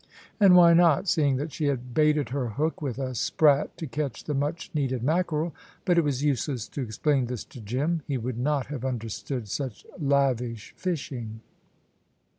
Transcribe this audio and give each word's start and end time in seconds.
And 0.39 0.55
why 0.55 0.73
not, 0.73 1.07
seeing 1.07 1.35
that 1.37 1.51
she 1.53 1.65
had 1.65 1.93
baited 1.93 2.29
her 2.29 2.47
hook 2.47 2.81
with 2.81 2.97
a 2.97 3.13
sprat 3.13 3.77
to 3.77 3.85
catch 3.85 4.23
the 4.23 4.33
much 4.33 4.71
needed 4.73 5.03
mackerel? 5.03 5.53
But 5.85 5.99
it 5.99 6.03
was 6.03 6.23
useless 6.23 6.67
to 6.69 6.81
explain 6.81 7.27
this 7.27 7.43
to 7.45 7.61
Jim. 7.61 8.01
He 8.07 8.17
would 8.17 8.39
not 8.39 8.65
have 8.65 8.83
understood 8.83 9.47
such 9.47 9.85
lavish 9.99 10.73
fishing. 10.75 11.41